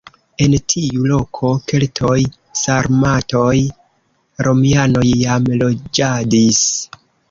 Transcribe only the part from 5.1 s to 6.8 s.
jam loĝadis.